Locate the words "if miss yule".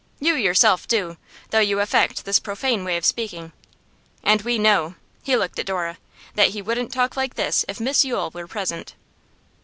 7.67-8.31